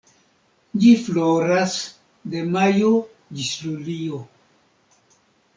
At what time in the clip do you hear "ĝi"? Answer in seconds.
0.85-0.93